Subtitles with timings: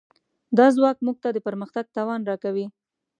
[0.57, 2.65] دا ځواک موږ ته د پرمختګ توان راکوي.